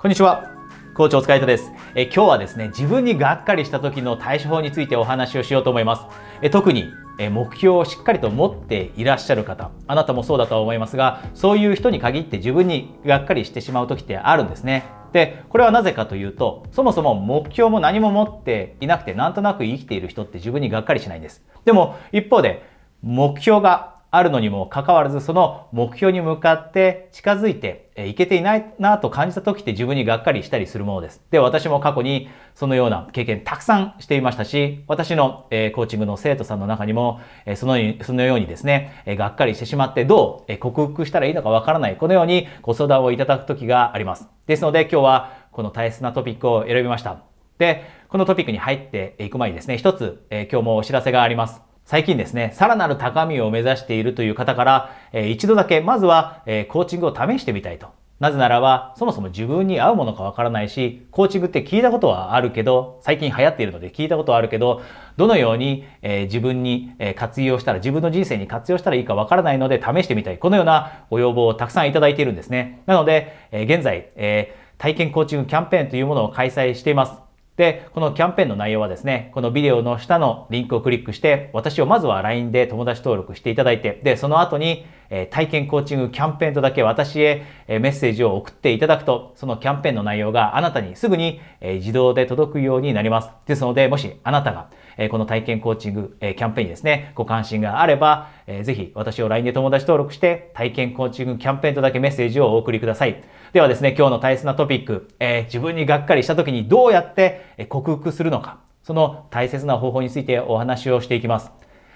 [0.00, 0.52] こんにちは。
[0.94, 1.72] 校長お疲れ様です。
[1.96, 6.02] え今日はですね、自分にがっかりした時の対処法についてお話をしようと思います。
[6.40, 6.84] え特に
[7.18, 14.84] え目標をしっかりと持っていらっしゃる方、あなたもそうだと思いますが、そういう人に限って自分にがっかりしてしまう時ってあるんですね。
[15.12, 21.42] で、これはなぜかというと、そもそも目標も何も持っていなくて、なんとなく生きている人って自分にがっかりしないんです。
[21.64, 22.62] でも、一方で、
[23.02, 31.22] 目標があるのにもかかわらず、その目標に向かって近づいていけていないなと感じた時って自分にがっかりしたりするものです。
[31.30, 37.20] で、私も過去にそのような経験たくさんしていましたし、私のコーチングの生徒さんの中にも、
[37.56, 44.28] そのそのようにですね、がっかりしてしまってどう克服したらいいのかわからない、このようにご相談をいただく時があります。
[44.46, 47.18] ですので今日はこの大切なトピックを選びました。
[47.58, 51.67] で、このトピックに入っていく前にですね、一つ、え今日もお知らせがあります。
[51.88, 57.86] 最近ですね、さらなる高みを目指しているという方から、えー、一度だけ、まずは、え、コーチングを試してみたいと。
[58.20, 64.82] なぜならば、そもそも自分に合うものかわからないし、コーチングって聞いたことはあるけど、最近流行っているので聞いたことはあるけど、
[65.16, 70.36] どのように、え、自分に、え活用したら、自分の人生に活用したらいいかわからないので試してみたい。
[70.36, 72.82] このようなご要望をたくさんいただいているんですね。
[72.84, 77.27] なので、え現在、え体験コーチングキャンペーンというものを開催しています。
[77.58, 93.30] で、このキャンペーンの内容はですね、このビデオの下のリンクをクリックして、私をまずは LINE で友達登録していただいて、で、その後に、え体験コーチングキャンペーンとだけ私へ、えメッセージを送っていただくと、そのキャンペーンの内容があなたにすぐに、え自動で届くようになります。
[93.46, 103.20] ですので、もしあなたが、えこの体験コーチング、えキャンペーンにですね、ご関心があれば、えぜひ私を LINE で友達登録して、体験コーチングキャンペーンとだけメッセージをお送りください。
[103.52, 111.50] ではですね、今日の大切なトピック、えー、自分にがっかりした時にどうやって克服するのか、その大切な方法についてお話をしていきます。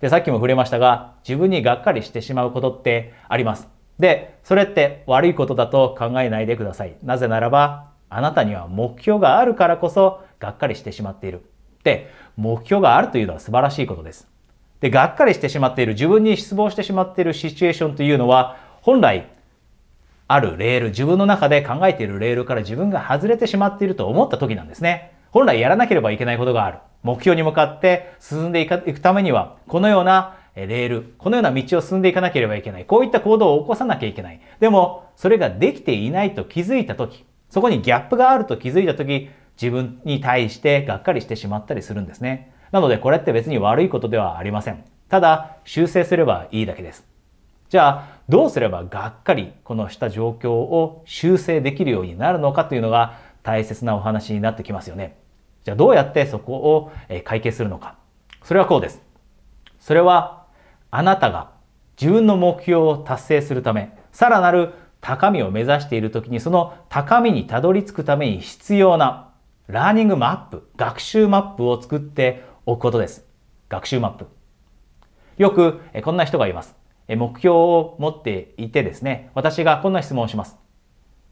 [0.00, 3.68] で、さっきも触れましたが、自分にがっかりしてしまうことってあります。
[3.98, 6.96] で、それって悪いことだと考えないでください。
[7.02, 11.42] なぜならば、あなたには目標があるからこそ、がっかりしてしまっている。
[11.84, 14.28] で、目標があるというのは素晴らしいことです。
[14.80, 19.28] で、がっかりしてしまっている、自分に失望してしまっているシチュエーションというのは、本来
[20.26, 25.12] あるレール、自分の中で考えているレールから自分が外れてしまっていると思った時なんですね。
[25.30, 26.78] 本来やらなければいけないことがある。
[27.02, 32.84] 目標に向かって進んでいくためには、このようなレール、このような道を進んでいかなければいけない。
[32.84, 34.40] こういった行動を起こさなきゃいけない。
[34.60, 39.28] でも、それができていないと気づいた時、そこにギャップがあると気づいた時、
[39.60, 42.52] 自分に対してがっかりしてしまったりするんですね。
[42.72, 44.84] なので、これって別に悪いことではありません。
[45.08, 47.13] ただ、修正すればいいだけです。
[47.68, 55.18] じゃあ、どうすればがっかりこのした状況を修正できるようになるのかというのが大切なお話になってきますよね。
[55.64, 56.92] じゃあどうやってそこを
[57.24, 57.96] 解決するのか。
[58.42, 59.02] それはこうです。
[59.78, 60.46] それは
[60.90, 61.50] あなたが
[62.00, 69.32] 自分の目標を達成するため、さらなる高みを目指している時にその高みにたどり着くために必要な
[69.66, 73.26] ラーニングマップ、学習マップを作っておくことです。
[73.68, 74.26] 学習マップ。
[75.36, 76.74] よくこんな人がいます。
[77.08, 80.56] 目標を持っていてですね、私がこんな質問をします。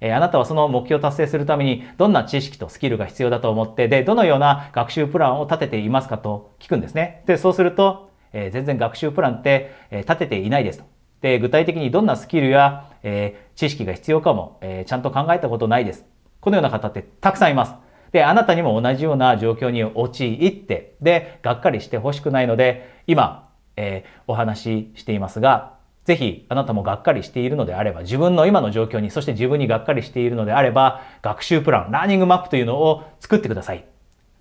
[0.03, 7.23] あなたはその目標を達成するためにどんな知識とスキルが必要だと思って、で、どのような学習プランを立てていますかと聞くんですね。
[7.27, 10.85] で、そうすると、え全然学習プランって、え立てていないですと。
[11.21, 16.05] で、具体的にどんなスキルや、え知識が必要かも、えちゃんと考えたことないです。
[16.41, 17.75] このような方ってたくさんいます。
[18.11, 25.75] で、あなたにも同じような状況に陥って、で、がっかりしてほしくないので、今、えー、お話ししていますが、
[26.05, 33.85] ぜひあなたもがっかりしているのであれば、自分の今の状況に、そして自分にがっかりしているのであれば、学習プラン、ラーニングマップというのを作ってください。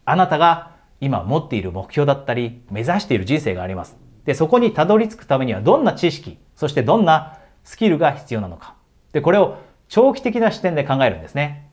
[0.06, 3.98] あなたが今持っている目標だったり、目指している人生があります。
[4.26, 8.76] で、そこにたどり着くためにはどんな知識、そしてどんなスキルが必要なのか。
[9.14, 11.70] で、これを長期的な視点で考えるんですね。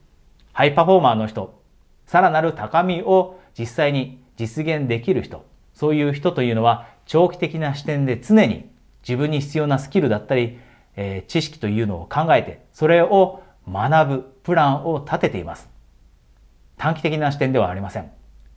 [0.52, 1.62] ハイパフォーマーの人、
[2.06, 8.70] さらなる高みを実際に実現できる人、そういう人というのは長期的な視点で常に
[9.02, 10.58] 自分に必要なスキルだったり、
[10.94, 15.70] えー、知識というのを考えて、それを学ぶプランを立てています。
[16.76, 18.10] 短期的な視点ではありません。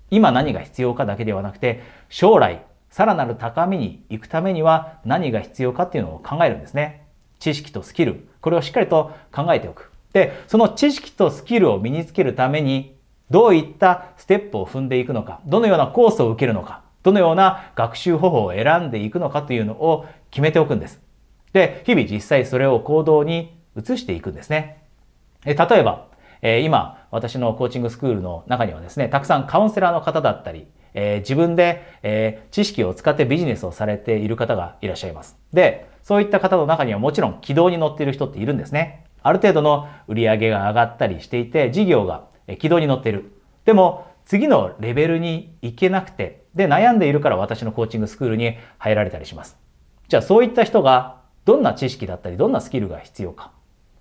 [0.09, 7.07] 今何が必要かだけではなくて、将来さらなる高みに行くためには何が必要かっていうのを考えるんですね。
[7.39, 9.91] 知識とスキル、これをしっかりと考えておく。
[10.11, 12.97] で、その知識とスキルを身につけるために、
[13.29, 21.01] どういったステップを踏んでいくのか、どのようなコースを受けるのか、どのような学習方法を選んでいくのかというのを決めておくんです。
[21.53, 24.83] で、日々実際それを行動に移していくんですね。
[25.45, 26.07] 例えば、
[26.41, 35.37] え今、私のコーチングスクールの中にはですね、たくさんカウンセラーの方だったり、え、自分で、え、知識を使ってビジネスをされている方がいらっしゃいます。
[35.53, 39.05] で、そういった方の中にはもちろん軌道に乗っている人っているんですね。
[39.23, 42.25] ある程度の売り上げが上がったりしていて事業が
[42.59, 43.31] 軌道に乗っている
[43.65, 49.57] でも次のレベルに行けなくてで悩んでいるから私のコーチングスクールに入られたりします。
[50.07, 53.51] じゃあそういった人がどんな知識だったりどんなスキルが必要か。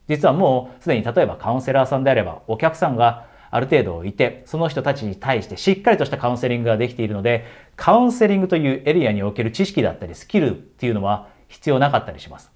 [0.09, 7.45] 実はもうすでに例えばカウンセラーさんであればお客さんがある程度いてその人たちに対してしっかりとしたカウンセリングができているので
[7.77, 12.51] カウンセリングというエリアにおける知識だったりスキルっていうのは必要なかったりします。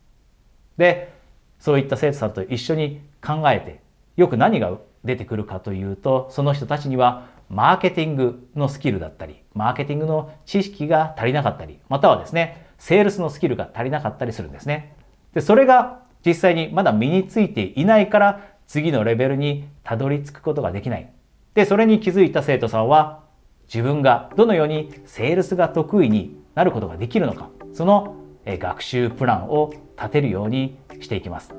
[0.76, 1.12] で
[1.58, 3.80] そういった生徒さんと一緒に考えて
[4.16, 14.94] よく何が出てくるかというとその人たちにはマーケティングのスキルだったりマーケティングの知識が足りなかったりまたはですねセールスのスキルが足りなかったりするんですね。
[15.32, 21.10] でそれが実際にまだ身についていないから次のレベルにたどり着くことができない。
[21.54, 23.22] でそれに気づいた生徒さんは
[23.66, 28.16] 自分がどのようにセールスが得意になることができるのかその
[28.46, 31.54] 学習プランを立てるようにしていきます。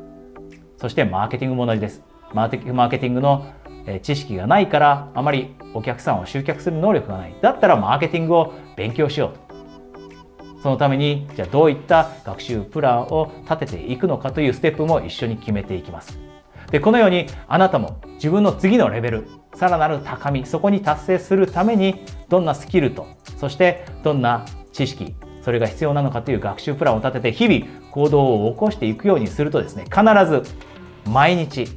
[0.78, 2.02] そしてマーケティングも同じです。
[2.34, 2.50] マー
[2.90, 3.46] ケティングの
[4.02, 7.36] 知識がないからあまりお客さんを集客する能力がない。
[7.42, 9.46] だったらマーケティングを勉強しようと。
[10.64, 16.18] そのためにじゃあどういった学習プランを立てていくのかというステップも一緒に決めていきます。
[16.72, 23.06] でこのようにあなたも自分の次のレベルさらなる高みそこに達成するためにどんなスキルと
[23.38, 30.42] そしてどんな知識それが必要なのかという学習プランを立てて日々行動を起こしていくようにするとですね必ず
[31.06, 31.68] 毎日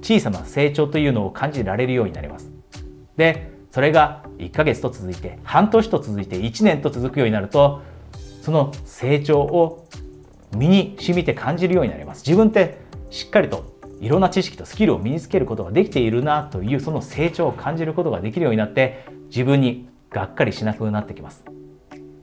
[0.00, 2.53] 小さな成長というのを感じられるようになります。
[3.16, 7.82] でそれが1ヶ月と続いて半年と続いて1年と続くようになると
[8.42, 9.88] その成長を
[10.54, 12.22] 身に染みて感じるようになります。
[12.26, 12.78] 自分って
[13.10, 21.44] しっかりといろんな知識とスキルを身につけることができているなというその成長を感じることができるようになって自分にがっかりしなくなってきます。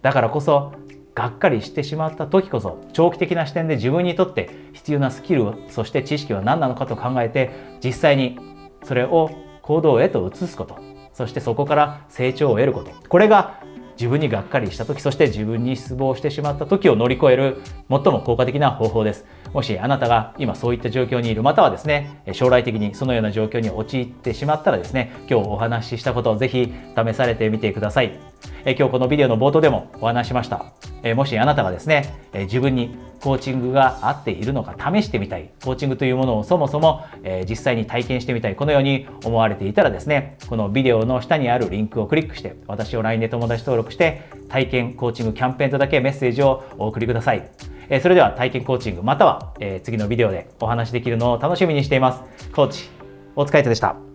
[0.02, 0.74] だからこそ
[1.14, 7.52] がっかりしてしまった時こそ長期的な視点で自分にとって必要なスキルそして知識は何なのかと考えて
[7.84, 8.38] 実際に
[8.84, 9.30] それを
[9.62, 10.80] 行動へと移すこと。
[11.14, 12.92] そしてそこから成長を得ること。
[13.08, 13.62] これが
[14.02, 19.26] 自分にがっかりした時そして自分に失望してしまった時を乗り越える最も効果的な方法です。
[19.54, 28.18] もしあなたが今そういった状況にいるまたはですね将来的にそのような状況に陥ってしまったらですね今日お話ししたことをぜひ試されてみてください。
[28.66, 30.91] え今日このビデオの冒頭でもお話しました。
[31.04, 47.50] えもしあなたがですね、え自分にコーチングが合っているのか試してみたいコーチングというものをそもそも、え実際に体験してみたいこのように思われていたらですねこのビデオの下にあるリンクをクリックして私を LINE で友達登録して体験コーチングキャンペーンとだけメッセージをお送りください。
[47.90, 52.50] えそれでは体験コーチングまたは、え次のビデオでお話しできるのを楽しみにしています。
[52.52, 52.90] コーチ
[53.36, 54.11] 大塚愛人でした。